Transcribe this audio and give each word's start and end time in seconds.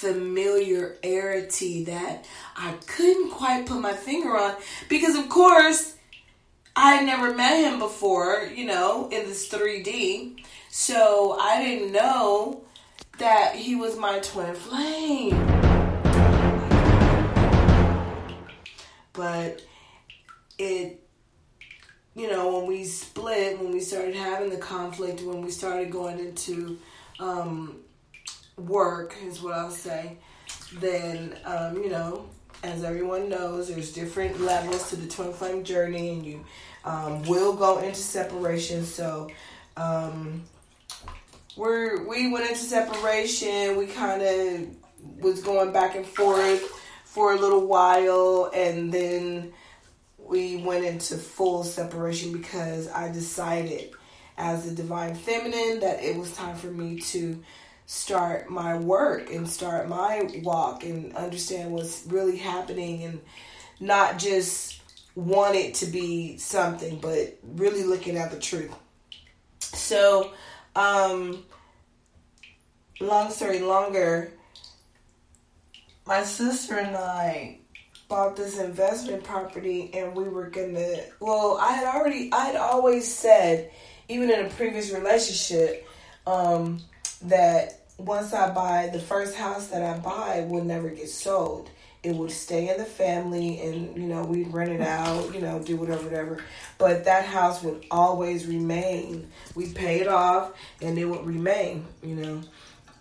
familiarity 0.00 1.84
that 1.84 2.24
I 2.56 2.72
couldn't 2.86 3.32
quite 3.32 3.66
put 3.66 3.82
my 3.82 3.92
finger 3.92 4.34
on 4.34 4.54
because, 4.88 5.14
of 5.14 5.28
course, 5.28 5.94
I 6.74 6.94
had 6.94 7.04
never 7.04 7.34
met 7.34 7.62
him 7.62 7.78
before, 7.78 8.50
you 8.54 8.64
know, 8.64 9.10
in 9.10 9.26
this 9.26 9.46
3D. 9.50 10.42
So 10.70 11.36
I 11.38 11.62
didn't 11.62 11.92
know 11.92 12.62
that 13.18 13.54
he 13.56 13.74
was 13.74 13.98
my 13.98 14.20
twin 14.20 14.54
flame. 14.54 15.36
But 19.12 19.60
it, 20.58 21.06
you 22.14 22.30
know, 22.30 22.56
when 22.56 22.66
we 22.66 22.84
split, 22.84 23.58
when 23.60 23.70
we 23.70 23.80
started 23.80 24.14
having 24.14 24.48
the 24.48 24.56
conflict, 24.56 25.20
when 25.20 25.42
we 25.42 25.50
started 25.50 25.90
going 25.90 26.18
into 26.18 26.78
um, 27.18 27.80
work, 28.66 29.16
is 29.24 29.42
what 29.42 29.54
I'll 29.54 29.70
say, 29.70 30.18
then, 30.74 31.36
um, 31.44 31.82
you 31.82 31.90
know, 31.90 32.26
as 32.62 32.84
everyone 32.84 33.28
knows, 33.28 33.68
there's 33.68 33.92
different 33.92 34.40
levels 34.40 34.90
to 34.90 34.96
the 34.96 35.08
twin 35.08 35.32
flame 35.32 35.64
journey, 35.64 36.10
and 36.10 36.24
you 36.24 36.44
um, 36.84 37.22
will 37.24 37.54
go 37.54 37.78
into 37.78 38.00
separation. 38.00 38.84
So, 38.84 39.30
um, 39.76 40.44
we're 41.56 42.06
we 42.06 42.30
went 42.30 42.48
into 42.48 42.60
separation. 42.60 43.76
We 43.76 43.86
kind 43.86 44.22
of 44.22 45.22
was 45.22 45.42
going 45.42 45.72
back 45.72 45.96
and 45.96 46.06
forth 46.06 46.62
for 47.04 47.32
a 47.32 47.36
little 47.36 47.66
while, 47.66 48.50
and 48.54 48.92
then 48.92 49.52
we 50.18 50.58
went 50.58 50.84
into 50.84 51.16
full 51.16 51.64
separation 51.64 52.32
because 52.32 52.88
I 52.88 53.10
decided, 53.10 53.90
as 54.38 54.68
the 54.68 54.74
divine 54.74 55.14
feminine, 55.14 55.80
that 55.80 56.02
it 56.02 56.16
was 56.16 56.32
time 56.34 56.56
for 56.56 56.68
me 56.68 57.00
to 57.00 57.42
start 57.90 58.48
my 58.48 58.76
work 58.76 59.32
and 59.32 59.50
start 59.50 59.88
my 59.88 60.22
walk 60.44 60.84
and 60.84 61.12
understand 61.16 61.72
what's 61.72 62.04
really 62.06 62.36
happening 62.36 63.02
and 63.02 63.20
not 63.80 64.16
just 64.16 64.80
want 65.16 65.56
it 65.56 65.74
to 65.74 65.86
be 65.86 66.38
something, 66.38 67.00
but 67.00 67.36
really 67.42 67.82
looking 67.82 68.16
at 68.16 68.30
the 68.30 68.38
truth. 68.38 68.72
So, 69.58 70.30
um, 70.76 71.44
long 73.00 73.28
story 73.32 73.58
longer, 73.58 74.34
my 76.06 76.22
sister 76.22 76.78
and 76.78 76.96
I 76.96 77.58
bought 78.08 78.36
this 78.36 78.60
investment 78.60 79.24
property 79.24 79.90
and 79.94 80.14
we 80.14 80.24
were 80.24 80.50
gonna 80.50 80.96
well 81.20 81.56
i 81.60 81.72
had 81.72 81.86
already 81.86 82.28
i 82.32 82.46
had 82.46 82.56
always 82.56 83.06
said 83.06 83.70
even 84.08 84.28
in 84.28 84.46
a 84.46 84.48
previous 84.50 84.90
relationship 84.90 85.86
um, 86.26 86.80
that 87.22 87.79
once 88.06 88.32
i 88.32 88.52
buy 88.52 88.88
the 88.92 88.98
first 88.98 89.34
house 89.34 89.68
that 89.68 89.82
i 89.82 89.98
buy 89.98 90.46
will 90.48 90.64
never 90.64 90.88
get 90.88 91.08
sold. 91.08 91.70
It 92.02 92.14
would 92.14 92.30
stay 92.30 92.70
in 92.70 92.78
the 92.78 92.84
family 92.86 93.60
and 93.60 93.94
you 93.94 94.08
know 94.08 94.24
we'd 94.24 94.52
rent 94.52 94.70
it 94.70 94.80
out 94.80 95.34
you 95.34 95.40
know 95.40 95.58
do 95.58 95.76
whatever 95.76 96.04
whatever. 96.04 96.38
But 96.78 97.04
that 97.04 97.26
house 97.26 97.62
would 97.62 97.84
always 97.90 98.46
remain. 98.46 99.30
We'd 99.54 99.74
pay 99.74 100.00
it 100.00 100.08
off 100.08 100.52
and 100.80 100.98
it 100.98 101.04
would 101.04 101.26
remain 101.26 101.86
you 102.02 102.16
know. 102.16 102.42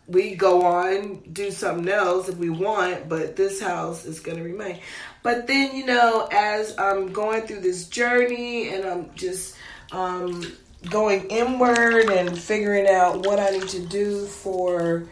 We 0.07 0.35
go 0.35 0.65
on 0.65 1.21
do 1.31 1.51
something 1.51 1.87
else 1.87 2.29
if 2.29 2.37
we 2.37 2.49
want 2.49 3.07
but 3.07 3.35
this 3.35 3.61
house 3.61 4.05
is 4.05 4.19
going 4.19 4.37
to 4.37 4.43
remain. 4.43 4.79
But 5.23 5.47
then 5.47 5.75
you 5.75 5.85
know 5.85 6.27
as 6.31 6.77
i'm 6.77 7.13
going 7.13 7.43
through 7.43 7.61
this 7.61 7.87
journey 7.87 8.69
and 8.69 8.85
i'm 8.85 9.15
just 9.15 9.55
um, 9.91 10.43
going 10.87 11.27
inward 11.27 12.09
and 12.09 12.37
figuring 12.37 12.87
out 12.87 13.25
what 13.25 13.39
i 13.39 13.49
need 13.49 13.67
to 13.67 13.85
do 13.87 14.25
for 14.25 15.03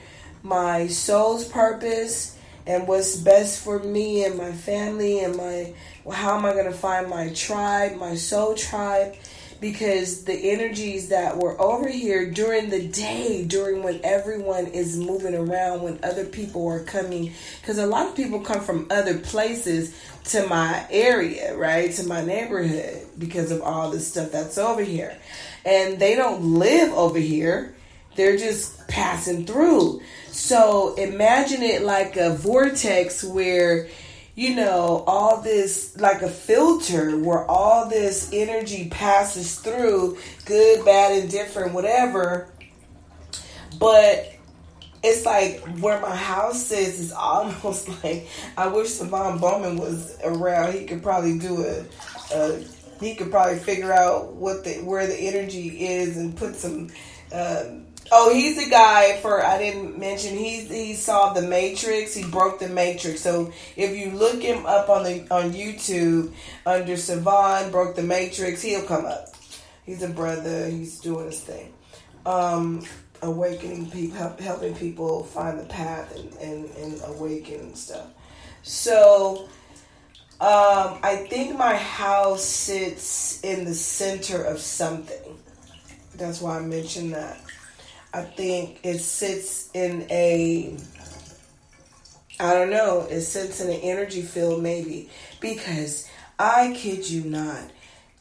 my 0.42 0.88
soul's 0.88 1.46
purpose 1.46 2.38
and 2.66 2.88
what's 2.88 3.18
best 3.18 3.64
for 3.64 3.80
me 3.80 4.24
and 4.24 4.38
my 4.38 4.52
family 4.52 5.20
and 5.20 5.36
my 5.36 5.74
how 6.14 6.38
am 6.38 6.46
i 6.46 6.54
going 6.54 6.66
to 6.66 6.72
find 6.72 7.10
my 7.10 7.28
tribe 7.34 7.98
my 7.98 8.16
soul 8.16 8.56
tribe 8.56 9.14
because 9.60 10.24
the 10.26 10.52
energies 10.52 11.10
that 11.10 11.38
were 11.38 11.60
over 11.60 11.90
here 11.90 12.30
during 12.30 12.70
the 12.70 12.88
day, 12.88 13.44
during 13.46 13.82
when 13.82 14.00
everyone 14.04 14.68
is 14.68 14.98
moving 14.98 15.34
around, 15.34 15.82
when 15.82 16.00
other 16.04 16.26
people 16.26 16.68
are 16.68 16.84
coming, 16.84 17.34
because 17.62 17.78
a 17.78 17.88
lot 17.88 18.08
of 18.08 18.16
people 18.16 18.40
come 18.40 18.62
from 18.62 18.88
other 18.92 19.18
places 19.18 20.00
to 20.26 20.46
my 20.48 20.86
area, 20.90 21.56
right, 21.56 21.92
to 21.94 22.06
my 22.06 22.24
neighborhood 22.24 23.08
because 23.18 23.52
of 23.52 23.62
all 23.62 23.90
the 23.90 24.00
stuff 24.00 24.32
that's 24.32 24.58
over 24.58 24.84
here. 24.84 25.18
And 25.68 26.00
they 26.00 26.16
don't 26.16 26.56
live 26.56 26.94
over 26.94 27.20
here, 27.20 27.76
they're 28.16 28.38
just 28.38 28.88
passing 28.88 29.46
through. 29.46 30.02
So 30.32 30.96
imagine 30.96 31.62
it 31.62 31.84
like 31.84 32.16
a 32.16 32.34
vortex 32.34 33.24
where 33.24 33.90
you 34.38 34.56
know, 34.56 35.04
all 35.08 35.42
this 35.42 35.98
like 35.98 36.22
a 36.22 36.30
filter 36.30 37.18
where 37.18 37.44
all 37.46 37.90
this 37.90 38.30
energy 38.32 38.88
passes 38.88 39.60
through, 39.60 40.20
good, 40.46 40.86
bad, 40.86 41.24
indifferent, 41.24 41.74
whatever. 41.74 42.48
But 43.80 44.32
it's 45.02 45.26
like 45.26 45.60
where 45.80 46.00
my 46.00 46.16
house 46.16 46.72
is 46.72 47.00
is 47.00 47.12
almost 47.12 47.90
like 48.04 48.28
I 48.56 48.68
wish 48.68 48.90
Savon 48.90 49.40
Bowman 49.40 49.78
was 49.78 50.16
around. 50.24 50.74
He 50.74 50.86
could 50.86 51.02
probably 51.02 51.40
do 51.40 51.66
a, 51.66 51.86
a 52.36 52.64
he 53.00 53.16
could 53.16 53.32
probably 53.32 53.60
figure 53.60 53.94
out 53.94 54.34
what 54.34 54.64
the 54.64 54.76
where 54.84 55.08
the 55.08 55.16
energy 55.16 55.86
is 55.86 56.18
and 56.18 56.36
put 56.36 56.56
some 56.56 56.90
um, 57.34 57.88
Oh, 58.10 58.34
he's 58.34 58.64
the 58.64 58.70
guy 58.70 59.18
for 59.18 59.46
I 59.46 59.58
didn't 59.58 60.00
mention. 60.00 60.38
He 60.38 60.62
he 60.62 60.94
saw 60.94 61.34
the 61.34 61.42
Matrix. 61.42 62.14
He 62.14 62.24
broke 62.24 62.60
the 62.60 62.70
Matrix. 62.70 63.22
So 63.22 63.52
if 63.76 63.98
you 63.98 64.12
look 64.12 64.42
him 64.42 64.66
up 64.66 64.90
on 64.90 65.04
the 65.04 65.28
on 65.30 65.52
YouTube 65.52 66.32
under 66.66 66.96
Savon 66.96 67.70
broke 67.70 67.96
the 67.96 68.04
Matrix, 68.04 68.62
he'll 68.62 68.86
come 68.86 69.06
up. 69.06 69.36
He's 69.86 70.04
a 70.04 70.08
brother. 70.08 70.68
He's 70.68 71.00
doing 71.00 71.26
his 71.26 71.42
thing. 71.42 71.74
Um, 72.26 72.86
awakening 73.22 73.92
people, 73.92 74.18
help, 74.18 74.40
helping 74.40 74.76
people 74.76 75.24
find 75.24 75.60
the 75.60 75.66
path 75.66 76.16
and 76.16 76.34
and, 76.36 76.70
and 76.78 77.02
awaken 77.08 77.76
stuff. 77.76 78.08
So. 78.64 79.50
Um, 80.40 81.00
I 81.02 81.26
think 81.30 81.58
my 81.58 81.76
house 81.76 82.44
sits 82.44 83.42
in 83.44 83.66
the 83.66 83.74
center 83.74 84.44
of 84.44 84.60
something. 84.60 85.36
That's 86.16 86.42
why 86.42 86.58
I 86.58 86.62
mentioned 86.62 87.14
that. 87.14 87.42
I 88.14 88.22
think 88.22 88.80
it 88.84 89.00
sits 89.00 89.70
in 89.74 90.06
a 90.12 90.78
I 92.40 92.54
don't 92.54 92.70
know, 92.70 93.08
it 93.10 93.22
sits 93.22 93.62
in 93.62 93.70
an 93.70 93.80
energy 93.82 94.22
field 94.22 94.62
maybe 94.62 95.10
because 95.40 96.08
I 96.38 96.74
kid 96.76 97.10
you 97.10 97.24
not. 97.24 97.72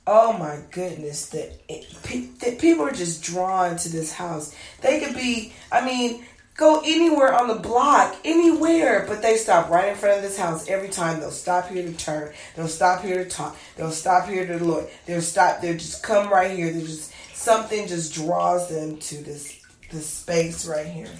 Oh 0.07 0.33
my 0.33 0.61
goodness, 0.71 1.29
that 1.31 1.69
that 1.69 2.59
people 2.59 2.87
are 2.87 2.93
just 2.93 3.23
drawn 3.23 3.77
to 3.77 3.89
this 3.91 4.13
house. 4.13 4.55
They 4.81 5.01
could 5.01 5.15
be, 5.15 5.53
I 5.71 5.85
mean, 5.85 6.25
go 6.57 6.81
anywhere 6.85 7.35
on 7.35 7.49
the 7.49 7.55
block, 7.55 8.17
anywhere, 8.25 9.05
but 9.09 9.23
they 9.23 9.37
stop 9.37 9.69
right 9.71 9.89
in 9.89 9.97
front 9.97 10.17
of 10.17 10.23
this 10.23 10.39
house 10.39 10.69
every 10.69 10.89
time. 10.89 11.21
They'll 11.21 11.31
stop 11.31 11.69
here 11.69 11.83
to 11.83 11.93
turn. 11.93 12.33
They'll 12.55 12.69
stop 12.69 13.03
here 13.03 13.23
to 13.23 13.29
talk. 13.29 13.57
They'll 13.77 13.91
stop 13.91 14.29
here 14.29 14.47
to 14.47 14.63
look. 14.65 14.91
They'll 15.07 15.21
stop. 15.21 15.61
They'll 15.61 15.75
just 15.75 16.03
come 16.03 16.31
right 16.31 16.51
here. 16.51 16.73
They 16.73 16.81
just 16.81 17.13
something 17.35 17.87
just 17.87 18.15
draws 18.15 18.69
them 18.69 18.97
to 18.99 19.17
this 19.23 19.61
the 19.91 20.01
space 20.01 20.67
right 20.67 20.87
here. 20.87 21.11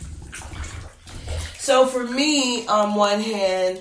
So 1.59 1.87
for 1.87 2.05
me, 2.05 2.67
on 2.67 2.95
one 2.95 3.21
hand, 3.21 3.81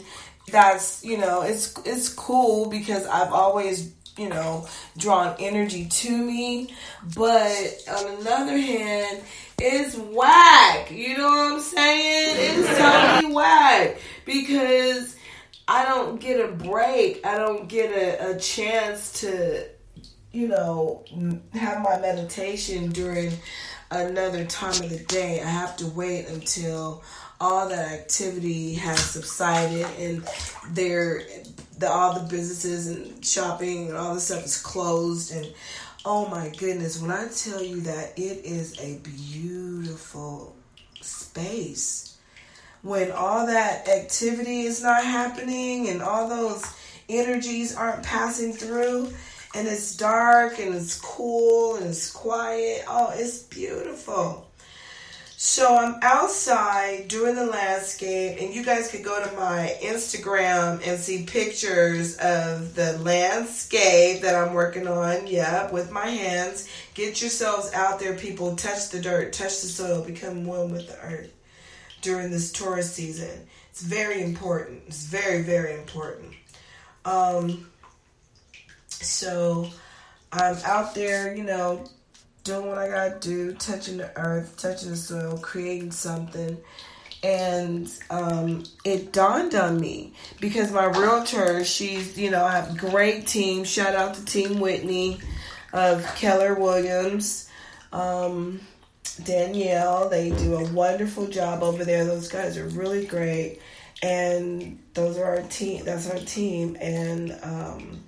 that's 0.51 1.03
you 1.03 1.17
know 1.17 1.41
it's 1.41 1.73
it's 1.85 2.09
cool 2.09 2.69
because 2.69 3.05
I've 3.07 3.31
always 3.31 3.93
you 4.17 4.29
know 4.29 4.67
drawn 4.97 5.35
energy 5.39 5.85
to 5.85 6.17
me, 6.17 6.73
but 7.15 7.83
on 7.89 8.21
another 8.21 8.57
hand, 8.57 9.21
it's 9.59 9.95
whack. 9.95 10.91
You 10.91 11.17
know 11.17 11.27
what 11.27 11.53
I'm 11.53 11.59
saying? 11.59 12.35
It's 12.37 12.77
totally 12.77 13.33
whack 13.33 13.97
because 14.25 15.15
I 15.67 15.85
don't 15.85 16.19
get 16.19 16.39
a 16.39 16.51
break. 16.51 17.25
I 17.25 17.37
don't 17.37 17.67
get 17.67 17.91
a, 17.91 18.35
a 18.35 18.39
chance 18.39 19.21
to 19.21 19.67
you 20.31 20.47
know 20.47 21.05
have 21.53 21.81
my 21.81 21.99
meditation 21.99 22.89
during 22.89 23.31
another 23.91 24.45
time 24.45 24.83
of 24.83 24.89
the 24.89 25.03
day. 25.05 25.41
I 25.41 25.47
have 25.47 25.77
to 25.77 25.87
wait 25.87 26.27
until 26.27 27.03
all 27.39 27.67
that 27.69 27.91
activity 27.91 28.75
has 28.75 28.99
subsided 28.99 29.85
and 29.99 30.27
there 30.69 31.21
the 31.79 31.89
all 31.89 32.13
the 32.13 32.27
businesses 32.29 32.87
and 32.87 33.25
shopping 33.25 33.89
and 33.89 33.97
all 33.97 34.13
the 34.13 34.21
stuff 34.21 34.45
is 34.45 34.61
closed 34.61 35.33
and 35.33 35.53
oh 36.05 36.27
my 36.29 36.49
goodness 36.57 37.01
when 37.01 37.11
i 37.11 37.27
tell 37.27 37.61
you 37.61 37.81
that 37.81 38.17
it 38.17 38.45
is 38.45 38.79
a 38.79 38.99
beautiful 38.99 40.55
space 41.01 42.14
when 42.85 43.11
all 43.11 43.47
that 43.47 43.87
activity 43.89 44.61
is 44.61 44.83
not 44.83 45.03
happening 45.03 45.89
and 45.89 46.03
all 46.03 46.29
those 46.29 46.63
energies 47.09 47.75
aren't 47.75 48.03
passing 48.03 48.53
through 48.53 49.11
and 49.55 49.67
it's 49.67 49.95
dark 49.95 50.59
and 50.59 50.75
it's 50.75 51.01
cool 51.01 51.77
and 51.77 51.87
it's 51.87 52.11
quiet. 52.11 52.83
Oh, 52.87 53.11
it's 53.15 53.41
beautiful. 53.41 54.47
So 55.35 55.75
I'm 55.75 55.95
outside 56.03 57.07
doing 57.07 57.35
the 57.35 57.45
landscape, 57.45 58.37
and 58.39 58.53
you 58.53 58.63
guys 58.63 58.89
could 58.89 59.03
go 59.03 59.21
to 59.21 59.35
my 59.35 59.75
Instagram 59.81 60.81
and 60.87 60.97
see 60.97 61.25
pictures 61.25 62.15
of 62.17 62.73
the 62.75 62.97
landscape 62.99 64.21
that 64.21 64.35
I'm 64.35 64.53
working 64.53 64.87
on. 64.87 65.27
Yep, 65.27 65.73
with 65.73 65.91
my 65.91 66.07
hands. 66.07 66.69
Get 66.93 67.19
yourselves 67.19 67.73
out 67.73 67.99
there, 67.99 68.15
people. 68.15 68.55
Touch 68.55 68.89
the 68.89 69.01
dirt, 69.01 69.33
touch 69.33 69.61
the 69.61 69.67
soil, 69.67 70.03
become 70.03 70.45
one 70.45 70.71
with 70.71 70.87
the 70.87 70.97
earth 70.99 71.31
during 72.05 72.29
this 72.29 72.51
tourist 72.51 72.93
season. 72.93 73.47
It's 73.71 73.81
very 73.81 74.21
important. 74.21 74.83
It's 74.85 75.05
very, 75.05 75.41
very 75.41 75.73
important. 75.73 76.33
Um, 77.03 77.67
so 78.87 79.67
I'm 80.31 80.55
out 80.63 80.93
there, 80.93 81.35
you 81.35 81.43
know, 81.43 81.83
doing 82.43 82.67
what 82.67 82.77
I 82.77 82.89
gotta 82.89 83.19
do, 83.19 83.53
touching 83.53 83.97
the 83.97 84.15
earth, 84.17 84.55
touching 84.55 84.91
the 84.91 84.95
soil, 84.95 85.39
creating 85.39 85.91
something. 85.91 86.57
And 87.23 87.91
um, 88.11 88.63
it 88.83 89.11
dawned 89.11 89.55
on 89.55 89.79
me 89.79 90.13
because 90.39 90.71
my 90.71 90.85
realtor, 90.85 91.65
she's, 91.65 92.19
you 92.19 92.29
know, 92.29 92.45
I 92.45 92.51
have 92.51 92.75
a 92.75 92.77
great 92.77 93.25
team. 93.25 93.63
Shout 93.63 93.95
out 93.95 94.13
to 94.13 94.23
Team 94.25 94.59
Whitney 94.59 95.19
of 95.73 96.05
Keller 96.15 96.53
Williams, 96.53 97.49
um, 97.91 98.59
Danielle. 99.23 100.09
They 100.09 100.31
do 100.31 100.55
a 100.55 100.71
wonderful 100.71 101.27
job 101.27 101.63
over 101.63 101.85
there. 101.85 102.05
Those 102.05 102.27
guys 102.27 102.57
are 102.57 102.67
really 102.67 103.05
great. 103.05 103.59
And 104.03 104.79
those 104.93 105.17
are 105.17 105.25
our 105.25 105.43
team. 105.43 105.85
That's 105.85 106.09
our 106.09 106.19
team. 106.19 106.77
And 106.79 107.37
um, 107.43 108.03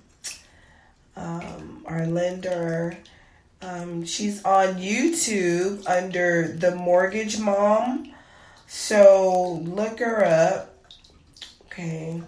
um, 1.16 1.84
our 1.86 2.06
lender 2.06 2.96
um, 3.60 4.04
she's 4.04 4.44
on 4.44 4.76
YouTube 4.76 5.88
under 5.88 6.48
The 6.48 6.74
Mortgage 6.74 7.38
Mom. 7.40 8.12
So 8.66 9.62
look 9.64 9.98
her 9.98 10.24
up. 10.24 10.76
Okay. 11.66 12.22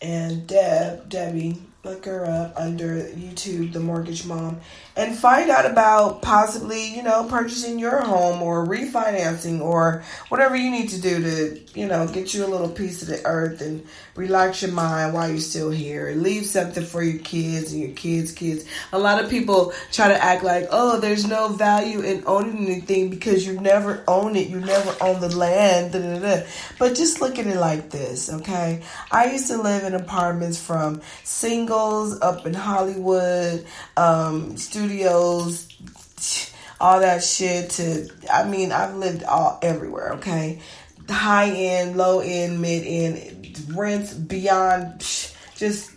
And 0.00 0.46
Deb, 0.46 1.08
Debbie, 1.08 1.60
look 1.82 2.04
her 2.04 2.26
up 2.26 2.52
under 2.56 3.04
YouTube, 3.04 3.72
The 3.72 3.80
Mortgage 3.80 4.26
Mom, 4.26 4.60
and 4.96 5.16
find 5.16 5.48
out 5.48 5.64
about 5.64 6.20
possibly, 6.20 6.94
you 6.94 7.02
know, 7.02 7.24
purchasing 7.24 7.78
your 7.78 8.02
home 8.02 8.42
or 8.42 8.66
refinancing 8.66 9.62
or 9.62 10.04
whatever 10.28 10.56
you 10.56 10.70
need 10.70 10.90
to 10.90 11.00
do 11.00 11.22
to, 11.22 11.60
you 11.78 11.86
know, 11.86 12.06
get 12.06 12.34
you 12.34 12.44
a 12.44 12.48
little 12.48 12.68
piece 12.68 13.00
of 13.00 13.08
the 13.08 13.24
earth 13.24 13.62
and 13.62 13.86
relax 14.14 14.60
your 14.60 14.72
mind 14.72 15.14
while 15.14 15.30
you're 15.30 15.38
still 15.38 15.70
here. 15.70 16.08
and 16.08 16.22
Leave 16.22 16.44
something 16.44 16.84
for 16.84 17.02
your 17.02 17.18
kids 17.20 17.72
and 17.72 17.80
your 17.80 17.92
kids' 17.92 18.32
kids. 18.32 18.66
A 18.92 18.98
lot 18.98 19.24
of 19.24 19.30
people 19.30 19.72
try 19.90 20.08
to 20.08 20.22
act 20.22 20.44
like, 20.44 20.68
oh, 20.70 21.00
there's 21.00 21.26
no 21.26 21.48
value 21.48 22.00
in 22.00 22.22
owning 22.26 22.66
anything 22.66 23.08
because 23.08 23.46
you 23.46 23.58
never 23.58 24.04
own 24.06 24.36
it. 24.36 24.48
You 24.48 24.60
never 24.60 24.94
own 25.00 25.22
the 25.22 25.34
land. 25.34 25.92
Da, 25.92 25.98
da, 25.98 26.18
da. 26.18 26.46
But 26.78 26.94
just 26.94 27.22
look 27.22 27.38
at 27.38 27.46
it 27.46 27.56
like 27.56 27.88
this, 27.88 28.30
okay? 28.30 28.82
I 29.10 29.32
used 29.32 29.46
to 29.46 29.56
live 29.56 29.84
in 29.84 29.94
apartments 29.94 30.60
from 30.60 31.00
up 31.70 32.46
in 32.46 32.54
Hollywood, 32.54 33.66
um, 33.96 34.56
studios, 34.56 35.68
all 36.80 37.00
that 37.00 37.22
shit 37.22 37.70
to, 37.70 38.08
I 38.32 38.44
mean, 38.44 38.72
I've 38.72 38.94
lived 38.94 39.24
all 39.24 39.58
everywhere, 39.62 40.14
okay? 40.14 40.60
High 41.08 41.50
end, 41.50 41.96
low 41.96 42.20
end, 42.20 42.60
mid 42.60 42.84
end 42.86 43.40
rents 43.74 44.14
beyond 44.14 45.00
just 45.56 45.90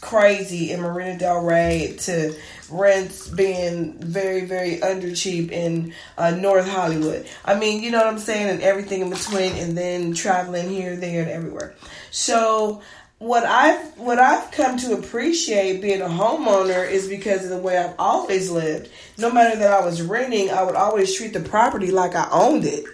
crazy 0.00 0.70
in 0.70 0.80
Marina 0.80 1.18
Del 1.18 1.44
Rey 1.44 1.96
to 2.00 2.34
rents 2.70 3.28
being 3.28 3.94
very, 3.98 4.44
very 4.44 4.82
under 4.82 5.14
cheap 5.14 5.50
in 5.50 5.94
uh, 6.16 6.30
North 6.30 6.68
Hollywood. 6.68 7.26
I 7.44 7.58
mean, 7.58 7.82
you 7.82 7.90
know 7.90 7.98
what 7.98 8.06
I'm 8.06 8.18
saying? 8.18 8.48
And 8.48 8.62
everything 8.62 9.02
in 9.02 9.10
between, 9.10 9.52
and 9.54 9.76
then 9.76 10.14
traveling 10.14 10.68
here, 10.68 10.96
there, 10.96 11.22
and 11.22 11.30
everywhere. 11.30 11.74
So, 12.10 12.82
what 13.18 13.44
I've 13.44 13.98
what 13.98 14.18
I've 14.18 14.50
come 14.52 14.78
to 14.78 14.94
appreciate 14.94 15.82
being 15.82 16.00
a 16.00 16.06
homeowner 16.06 16.88
is 16.88 17.08
because 17.08 17.44
of 17.44 17.50
the 17.50 17.58
way 17.58 17.76
I've 17.76 17.94
always 17.98 18.50
lived. 18.50 18.90
No 19.18 19.32
matter 19.32 19.56
that 19.56 19.72
I 19.72 19.84
was 19.84 20.02
renting, 20.02 20.50
I 20.50 20.62
would 20.62 20.76
always 20.76 21.14
treat 21.16 21.32
the 21.32 21.40
property 21.40 21.90
like 21.90 22.14
I 22.14 22.28
owned 22.30 22.64
it. 22.64 22.84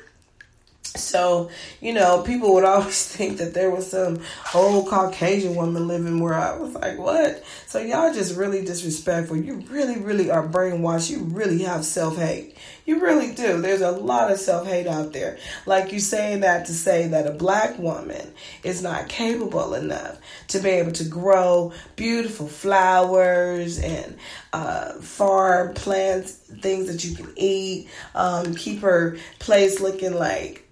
So, 0.97 1.50
you 1.81 1.93
know, 1.93 2.23
people 2.23 2.55
would 2.55 2.65
always 2.65 3.06
think 3.06 3.38
that 3.38 3.53
there 3.53 3.71
was 3.71 3.91
some 3.91 4.21
old 4.55 4.88
Caucasian 4.88 5.56
woman 5.56 5.88
living 5.88 6.21
where 6.21 6.35
I 6.35 6.56
was 6.56 6.73
like, 6.75 6.99
what? 6.99 7.44
So, 7.67 7.81
y'all 7.81 8.15
just 8.15 8.37
really 8.37 8.65
disrespectful. 8.65 9.37
You 9.37 9.56
really, 9.69 9.99
really 9.99 10.31
are 10.31 10.47
brainwashed. 10.47 11.11
You 11.11 11.19
really 11.19 11.62
have 11.65 11.85
self 11.85 12.17
hate. 12.17 12.56
You 12.86 13.00
really 13.00 13.34
do. 13.34 13.62
There's 13.62 13.81
a 13.81 13.90
lot 13.90 14.31
of 14.31 14.38
self 14.38 14.66
hate 14.66 14.86
out 14.86 15.14
there. 15.14 15.38
Like 15.64 15.92
you 15.92 16.00
saying 16.00 16.40
that 16.40 16.66
to 16.66 16.75
say 16.75 17.08
that 17.08 17.26
a 17.26 17.31
black 17.32 17.78
woman 17.78 18.34
is 18.62 18.82
not 18.82 19.08
capable 19.08 19.72
enough 19.72 20.19
to 20.48 20.58
be 20.58 20.69
able 20.70 20.92
to 20.92 21.04
grow 21.04 21.72
beautiful 21.96 22.46
flowers 22.46 23.78
and 23.78 24.19
uh, 24.52 24.92
farm 24.94 25.72
plants, 25.72 26.32
things 26.32 26.86
that 26.88 27.04
you 27.04 27.16
can 27.16 27.32
eat, 27.36 27.88
um, 28.14 28.54
keep 28.54 28.81
her 28.81 29.16
place 29.38 29.80
looking 29.80 30.14
like 30.14 30.69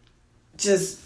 just 0.59 1.01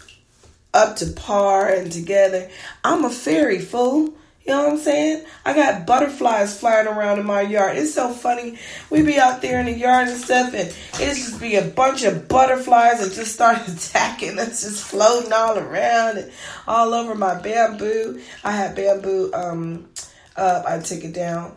up 0.73 0.97
to 0.97 1.07
par 1.07 1.69
and 1.69 1.89
together. 1.89 2.49
I'm 2.83 3.05
a 3.05 3.09
fairy 3.09 3.59
fool. 3.59 4.13
You 4.47 4.53
know 4.53 4.63
what 4.63 4.73
I'm 4.73 4.79
saying? 4.79 5.25
I 5.43 5.53
got 5.53 5.85
butterflies 5.85 6.57
flying 6.57 6.87
around 6.87 7.19
in 7.19 7.25
my 7.25 7.41
yard. 7.41 7.75
It's 7.75 7.93
so 7.93 8.13
funny. 8.13 8.57
We 8.89 9.01
be 9.01 9.17
out 9.17 9.41
there 9.41 9.59
in 9.59 9.65
the 9.65 9.73
yard 9.73 10.07
and 10.07 10.17
stuff, 10.17 10.53
and 10.53 10.73
it's 11.01 11.19
just 11.19 11.41
be 11.41 11.57
a 11.57 11.65
bunch 11.65 12.03
of 12.03 12.29
butterflies 12.29 13.01
that 13.01 13.13
just 13.13 13.33
start 13.33 13.67
attacking 13.67 14.39
us, 14.39 14.61
just 14.61 14.85
floating 14.85 15.33
all 15.33 15.59
around 15.59 16.19
and 16.19 16.31
all 16.65 16.93
over 16.93 17.13
my 17.13 17.41
bamboo. 17.41 18.21
I 18.41 18.51
had 18.51 18.73
bamboo 18.73 19.33
um 19.33 19.89
up. 20.37 20.65
I 20.65 20.79
took 20.79 21.03
it 21.03 21.13
down. 21.13 21.53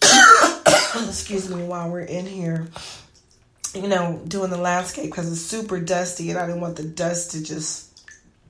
Excuse 1.08 1.52
me 1.52 1.64
while 1.64 1.90
we're 1.90 2.02
in 2.02 2.24
here 2.24 2.68
you 3.74 3.88
know, 3.88 4.22
doing 4.26 4.50
the 4.50 4.56
landscape 4.56 5.10
because 5.10 5.30
it's 5.30 5.42
super 5.42 5.78
dusty 5.80 6.30
and 6.30 6.38
I 6.38 6.46
didn't 6.46 6.62
want 6.62 6.76
the 6.76 6.84
dust 6.84 7.32
to 7.32 7.42
just 7.42 7.86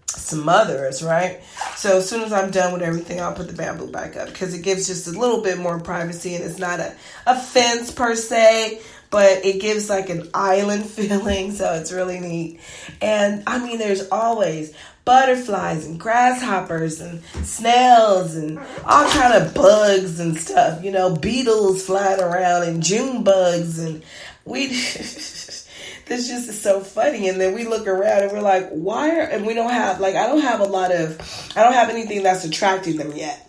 smother 0.08 0.86
us, 0.86 1.02
right? 1.02 1.40
So 1.76 1.98
as 1.98 2.08
soon 2.08 2.22
as 2.22 2.32
I'm 2.32 2.50
done 2.50 2.72
with 2.72 2.82
everything, 2.82 3.20
I'll 3.20 3.34
put 3.34 3.48
the 3.48 3.52
bamboo 3.52 3.88
back 3.88 4.16
up 4.16 4.28
because 4.28 4.54
it 4.54 4.62
gives 4.62 4.86
just 4.86 5.06
a 5.06 5.10
little 5.10 5.42
bit 5.42 5.58
more 5.58 5.78
privacy 5.78 6.34
and 6.34 6.42
it's 6.42 6.58
not 6.58 6.80
a, 6.80 6.94
a 7.26 7.38
fence 7.38 7.92
per 7.92 8.14
se, 8.14 8.80
but 9.10 9.44
it 9.44 9.60
gives 9.60 9.90
like 9.90 10.08
an 10.08 10.28
island 10.32 10.86
feeling. 10.90 11.52
So 11.52 11.74
it's 11.74 11.92
really 11.92 12.18
neat. 12.18 12.60
And 13.02 13.42
I 13.46 13.58
mean, 13.58 13.78
there's 13.78 14.08
always 14.08 14.72
butterflies 15.04 15.86
and 15.86 16.00
grasshoppers 16.00 17.00
and 17.00 17.22
snails 17.44 18.34
and 18.34 18.58
all 18.84 19.08
kind 19.10 19.34
of 19.34 19.54
bugs 19.54 20.18
and 20.18 20.36
stuff, 20.36 20.82
you 20.82 20.90
know, 20.90 21.14
beetles 21.14 21.84
flying 21.84 22.20
around 22.20 22.64
and 22.64 22.82
June 22.82 23.22
bugs 23.22 23.78
and 23.78 24.02
we 24.44 24.68
this 26.06 26.28
just 26.28 26.48
is 26.48 26.60
so 26.60 26.80
funny. 26.80 27.28
And 27.28 27.40
then 27.40 27.54
we 27.54 27.64
look 27.64 27.86
around 27.86 28.22
and 28.22 28.32
we're 28.32 28.40
like 28.40 28.68
why 28.70 29.16
are 29.16 29.22
and 29.22 29.44
we 29.46 29.54
don't 29.54 29.70
have 29.70 30.00
like 30.00 30.14
i 30.14 30.26
don't 30.26 30.40
have 30.40 30.60
a 30.60 30.64
lot 30.64 30.92
of 30.92 31.20
i 31.56 31.62
don't 31.62 31.74
have 31.74 31.90
anything 31.90 32.22
that's 32.22 32.44
attracting 32.44 32.96
them 32.96 33.12
yet. 33.14 33.42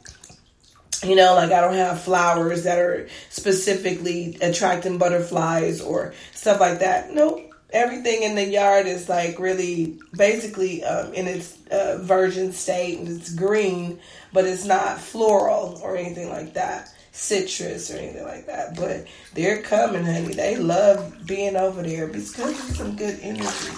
You 1.03 1.15
know 1.15 1.35
like 1.35 1.51
i 1.51 1.61
don't 1.61 1.75
have 1.75 2.01
flowers 2.01 2.63
that 2.63 2.79
are 2.79 3.07
specifically 3.29 4.37
attracting 4.41 4.97
butterflies 4.97 5.81
or 5.81 6.13
stuff 6.33 6.59
like 6.59 6.79
that. 6.79 7.13
Nope. 7.13 7.43
Everything 7.69 8.23
in 8.23 8.35
the 8.35 8.45
yard 8.45 8.87
is 8.87 9.09
like 9.09 9.39
really 9.39 9.99
basically 10.15 10.83
um, 10.85 11.13
in 11.13 11.27
its 11.27 11.57
uh, 11.69 11.99
virgin 12.01 12.53
state 12.53 12.97
and 12.97 13.09
it's 13.09 13.33
green 13.33 13.99
but 14.33 14.45
it's 14.45 14.65
not 14.65 14.99
floral 14.99 15.79
or 15.83 15.97
anything 15.97 16.29
like 16.29 16.53
that 16.53 16.89
citrus 17.17 17.91
or 17.91 17.97
anything 17.97 18.23
like 18.23 18.45
that. 18.45 18.75
But 18.75 19.07
they're 19.33 19.61
coming, 19.61 20.05
honey. 20.05 20.33
They 20.33 20.55
love 20.55 21.25
being 21.25 21.55
over 21.55 21.81
there 21.81 22.07
because 22.07 22.39
it's 22.39 22.77
some 22.77 22.95
good 22.95 23.19
energy. 23.21 23.73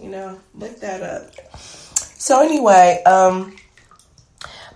You 0.00 0.10
know, 0.10 0.40
look 0.54 0.80
that 0.80 1.02
up. 1.02 1.54
So 1.56 2.40
anyway, 2.42 3.02
um, 3.06 3.56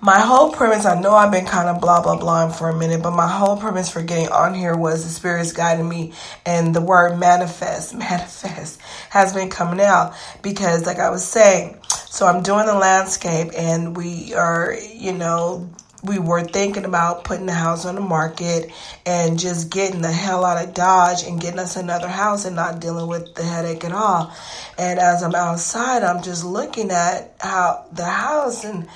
my 0.00 0.20
whole 0.20 0.52
premise, 0.52 0.84
I 0.84 1.00
know 1.00 1.12
I've 1.12 1.32
been 1.32 1.46
kind 1.46 1.68
of 1.68 1.80
blah 1.80 2.00
blah 2.00 2.16
blah 2.16 2.48
for 2.50 2.68
a 2.68 2.76
minute, 2.76 3.02
but 3.02 3.10
my 3.10 3.26
whole 3.26 3.56
premise 3.56 3.90
for 3.90 4.02
getting 4.02 4.28
on 4.28 4.54
here 4.54 4.76
was 4.76 5.02
the 5.04 5.10
spirits 5.10 5.52
guiding 5.52 5.88
me 5.88 6.12
and 6.44 6.74
the 6.74 6.80
word 6.80 7.18
manifest, 7.18 7.94
manifest 7.98 8.80
has 9.10 9.32
been 9.32 9.50
coming 9.50 9.80
out 9.80 10.14
because 10.42 10.86
like 10.86 10.98
I 10.98 11.10
was 11.10 11.26
saying, 11.26 11.78
so 11.88 12.26
I'm 12.26 12.42
doing 12.42 12.66
the 12.66 12.74
landscape 12.74 13.50
and 13.56 13.96
we 13.96 14.32
are, 14.34 14.76
you 14.94 15.12
know, 15.12 15.68
we 16.06 16.18
were 16.18 16.42
thinking 16.42 16.84
about 16.84 17.24
putting 17.24 17.46
the 17.46 17.52
house 17.52 17.84
on 17.84 17.94
the 17.94 18.00
market 18.00 18.70
and 19.04 19.38
just 19.38 19.70
getting 19.70 20.02
the 20.02 20.12
hell 20.12 20.44
out 20.44 20.64
of 20.64 20.74
Dodge 20.74 21.24
and 21.24 21.40
getting 21.40 21.58
us 21.58 21.76
another 21.76 22.08
house 22.08 22.44
and 22.44 22.56
not 22.56 22.80
dealing 22.80 23.06
with 23.08 23.34
the 23.34 23.42
headache 23.42 23.84
at 23.84 23.92
all. 23.92 24.34
And 24.78 24.98
as 24.98 25.22
I'm 25.22 25.34
outside, 25.34 26.02
I'm 26.02 26.22
just 26.22 26.44
looking 26.44 26.90
at 26.90 27.34
how 27.40 27.86
the 27.92 28.04
house 28.04 28.64
and 28.64 28.88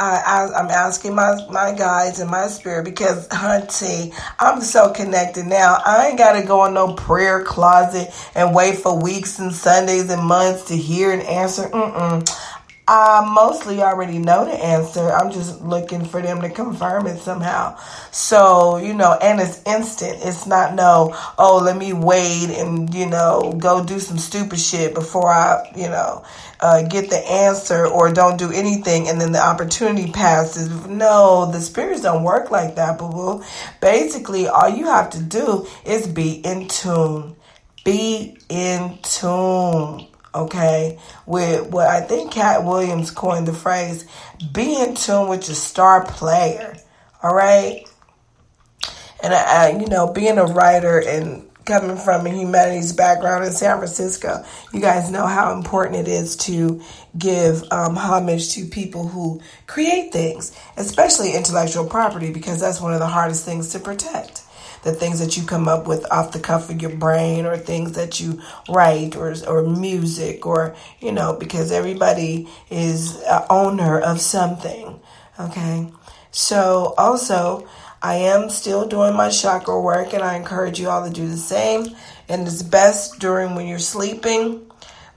I, 0.00 0.48
am 0.58 0.68
asking 0.68 1.14
my, 1.14 1.46
my 1.50 1.72
guides 1.72 2.18
and 2.18 2.30
my 2.30 2.48
spirit 2.48 2.84
because, 2.84 3.28
hunty, 3.30 4.12
I'm 4.38 4.60
so 4.60 4.90
connected 4.92 5.46
now. 5.46 5.78
I 5.84 6.08
ain't 6.08 6.18
got 6.18 6.40
to 6.40 6.46
go 6.46 6.64
in 6.64 6.74
no 6.74 6.94
prayer 6.94 7.44
closet 7.44 8.12
and 8.34 8.54
wait 8.54 8.78
for 8.78 9.00
weeks 9.00 9.38
and 9.38 9.52
Sundays 9.52 10.10
and 10.10 10.22
months 10.22 10.64
to 10.64 10.76
hear 10.76 11.12
an 11.12 11.20
answer. 11.20 11.68
Mm-mm. 11.68 12.28
I 12.88 13.30
mostly 13.32 13.80
already 13.80 14.18
know 14.18 14.44
the 14.44 14.52
answer. 14.52 15.12
I'm 15.12 15.30
just 15.30 15.62
looking 15.62 16.04
for 16.04 16.20
them 16.20 16.42
to 16.42 16.50
confirm 16.50 17.06
it 17.06 17.18
somehow. 17.18 17.78
So, 18.10 18.76
you 18.76 18.92
know, 18.92 19.16
and 19.22 19.40
it's 19.40 19.62
instant. 19.64 20.18
It's 20.22 20.46
not 20.46 20.74
no, 20.74 21.16
oh, 21.38 21.62
let 21.64 21.76
me 21.76 21.92
wait 21.92 22.50
and, 22.50 22.92
you 22.92 23.06
know, 23.06 23.54
go 23.56 23.84
do 23.84 24.00
some 24.00 24.18
stupid 24.18 24.58
shit 24.58 24.94
before 24.94 25.30
I, 25.30 25.70
you 25.76 25.88
know, 25.88 26.24
uh, 26.58 26.82
get 26.82 27.08
the 27.08 27.18
answer 27.18 27.86
or 27.86 28.12
don't 28.12 28.36
do 28.36 28.50
anything 28.50 29.08
and 29.08 29.20
then 29.20 29.30
the 29.30 29.42
opportunity 29.42 30.10
passes. 30.10 30.68
No, 30.86 31.50
the 31.52 31.60
spirits 31.60 32.02
don't 32.02 32.24
work 32.24 32.50
like 32.50 32.74
that, 32.74 32.98
boo 32.98 33.10
boo. 33.10 33.44
Basically, 33.80 34.48
all 34.48 34.68
you 34.68 34.86
have 34.86 35.10
to 35.10 35.22
do 35.22 35.68
is 35.84 36.08
be 36.08 36.32
in 36.44 36.66
tune. 36.66 37.36
Be 37.84 38.38
in 38.48 38.98
tune 39.02 40.08
okay, 40.34 40.98
with 41.26 41.68
what 41.70 41.88
I 41.88 42.00
think 42.00 42.32
Katt 42.32 42.64
Williams 42.64 43.10
coined 43.10 43.48
the 43.48 43.52
phrase, 43.52 44.06
be 44.52 44.80
in 44.80 44.94
tune 44.94 45.28
with 45.28 45.48
your 45.48 45.56
star 45.56 46.04
player, 46.04 46.76
all 47.22 47.34
right? 47.34 47.84
And, 49.22 49.34
I, 49.34 49.68
I, 49.68 49.78
you 49.78 49.86
know, 49.86 50.12
being 50.12 50.38
a 50.38 50.44
writer 50.44 50.98
and 51.00 51.48
coming 51.64 51.96
from 51.96 52.26
a 52.26 52.30
humanities 52.30 52.92
background 52.92 53.44
in 53.44 53.52
San 53.52 53.78
Francisco, 53.78 54.44
you 54.72 54.80
guys 54.80 55.10
know 55.10 55.26
how 55.26 55.52
important 55.54 55.96
it 55.96 56.08
is 56.08 56.36
to 56.36 56.82
give 57.16 57.64
um, 57.72 57.96
homage 57.96 58.54
to 58.54 58.66
people 58.66 59.08
who 59.08 59.40
create 59.68 60.12
things, 60.12 60.56
especially 60.76 61.34
intellectual 61.34 61.86
property, 61.86 62.32
because 62.32 62.60
that's 62.60 62.80
one 62.80 62.92
of 62.92 63.00
the 63.00 63.06
hardest 63.06 63.44
things 63.44 63.70
to 63.70 63.78
protect 63.78 64.41
the 64.82 64.92
things 64.92 65.20
that 65.20 65.36
you 65.36 65.44
come 65.44 65.68
up 65.68 65.86
with 65.86 66.10
off 66.10 66.32
the 66.32 66.40
cuff 66.40 66.70
of 66.70 66.82
your 66.82 66.94
brain 66.96 67.46
or 67.46 67.56
things 67.56 67.92
that 67.92 68.20
you 68.20 68.40
write 68.68 69.16
or, 69.16 69.34
or 69.46 69.62
music 69.62 70.44
or, 70.44 70.74
you 71.00 71.12
know, 71.12 71.34
because 71.34 71.70
everybody 71.72 72.48
is 72.70 73.20
a 73.22 73.46
owner 73.50 73.98
of 74.00 74.20
something. 74.20 75.00
Okay. 75.38 75.90
So 76.30 76.94
also, 76.98 77.68
I 78.02 78.16
am 78.16 78.50
still 78.50 78.88
doing 78.88 79.14
my 79.14 79.30
chakra 79.30 79.80
work 79.80 80.12
and 80.12 80.22
I 80.22 80.36
encourage 80.36 80.80
you 80.80 80.88
all 80.88 81.04
to 81.04 81.12
do 81.12 81.28
the 81.28 81.36
same. 81.36 81.86
And 82.28 82.46
it's 82.48 82.62
best 82.62 83.20
during 83.20 83.54
when 83.54 83.68
you're 83.68 83.78
sleeping 83.78 84.71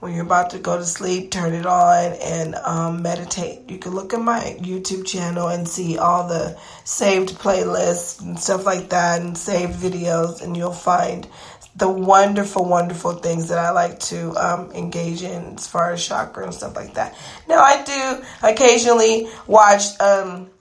when 0.06 0.14
you're 0.14 0.24
about 0.24 0.52
to 0.52 0.60
go 0.60 0.78
to 0.78 0.86
sleep, 0.86 1.32
turn 1.32 1.56
it 1.56 1.66
on 1.66 2.14
and 2.22 2.54
um, 2.54 3.02
meditate. 3.02 3.68
You 3.68 3.80
can 3.80 3.96
look 3.96 4.14
at 4.14 4.22
my 4.22 4.56
YouTube 4.62 5.08
channel 5.08 5.48
and 5.48 5.68
see 5.68 5.98
all 5.98 6.28
the 6.28 6.56
saved 6.84 7.40
playlists 7.40 8.22
and 8.22 8.40
stuff 8.40 8.68
like 8.68 8.90
that 8.90 9.22
and 9.22 9.36
saved 9.36 9.74
videos, 9.74 10.44
and 10.44 10.56
you'll 10.56 10.74
find 10.74 11.28
the 11.76 11.90
wonderful, 11.90 12.66
wonderful 12.66 13.14
things 13.14 13.48
that 13.48 13.58
I 13.58 13.72
like 13.72 13.98
to 14.02 14.30
um, 14.36 14.72
engage 14.74 15.24
in 15.24 15.56
as 15.56 15.66
far 15.66 15.92
as 15.92 16.06
chakra 16.06 16.44
and 16.44 16.54
stuff 16.54 16.76
like 16.76 16.94
that. 16.94 17.18
Now, 17.50 17.64
I 17.64 17.82
do 17.84 18.24
occasionally 18.48 19.28
watch 19.48 20.00
um, 20.00 20.52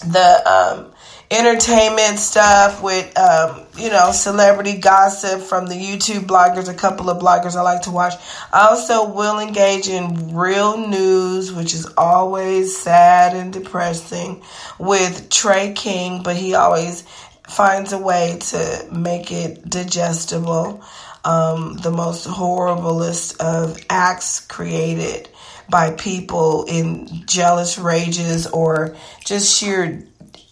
the 0.00 0.42
um, 0.46 0.92
entertainment 1.30 2.18
stuff 2.18 2.82
with 2.82 3.16
um, 3.18 3.66
you 3.76 3.90
know 3.90 4.12
celebrity 4.12 4.78
gossip 4.78 5.42
from 5.42 5.66
the 5.66 5.74
YouTube 5.74 6.26
bloggers, 6.26 6.68
a 6.68 6.74
couple 6.74 7.10
of 7.10 7.20
bloggers 7.22 7.56
I 7.56 7.62
like 7.62 7.82
to 7.82 7.90
watch. 7.90 8.14
I 8.52 8.68
also 8.68 9.08
will 9.12 9.38
engage 9.38 9.88
in 9.88 10.34
real 10.34 10.78
news, 10.88 11.52
which 11.52 11.74
is 11.74 11.86
always 11.96 12.76
sad 12.76 13.36
and 13.36 13.52
depressing, 13.52 14.42
with 14.78 15.28
Trey 15.30 15.72
King, 15.74 16.22
but 16.22 16.36
he 16.36 16.54
always 16.54 17.02
finds 17.46 17.92
a 17.92 17.98
way 17.98 18.38
to 18.40 18.88
make 18.92 19.30
it 19.32 19.68
digestible. 19.68 20.82
Um, 21.24 21.76
the 21.76 21.90
most 21.90 22.26
horriblest 22.26 23.38
of 23.40 23.84
acts 23.90 24.40
created 24.40 25.28
by 25.68 25.90
people 25.90 26.64
in 26.64 27.26
jealous 27.26 27.76
rages 27.76 28.46
or 28.46 28.96
just 29.24 29.58
sheer 29.58 30.07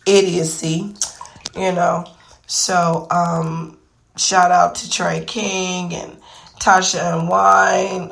idiocy, 0.07 0.95
you 1.55 1.73
know. 1.73 2.05
So, 2.47 3.07
um, 3.11 3.79
shout 4.17 4.51
out 4.51 4.77
to 4.77 4.91
Trey 4.91 5.25
King 5.25 5.95
and 5.95 6.17
Tasha 6.61 7.19
and 7.19 7.29
Wine. 7.29 8.09